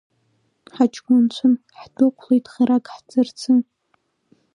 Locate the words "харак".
2.53-2.85